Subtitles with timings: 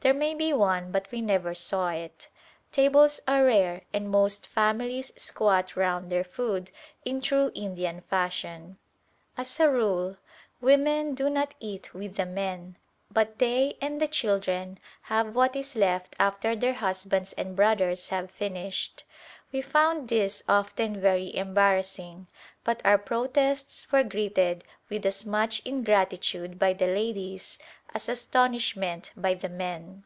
[0.00, 2.28] There may be one, but we never saw it.
[2.70, 6.70] Tables are rare, and most families squat round their food
[7.04, 8.78] in true Indian fashion.
[9.36, 10.16] As a rule
[10.60, 12.76] women do not eat with the men;
[13.10, 18.30] but they and the children have what is left after their husbands and brothers have
[18.30, 19.02] finished.
[19.50, 22.26] We found this often very embarrassing;
[22.64, 27.58] but our protests were greeted with as much ingratitude by the ladies
[27.94, 30.04] as astonishment by the men.